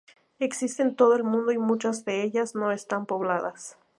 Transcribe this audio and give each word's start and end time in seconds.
Existen 0.39 0.87
en 0.87 0.95
todo 0.95 1.15
el 1.15 1.23
mundo 1.23 1.51
y 1.51 1.59
muchas 1.59 2.05
de 2.05 2.23
ellas 2.23 2.55
no 2.55 2.71
están 2.71 3.05
pobladas. 3.05 3.77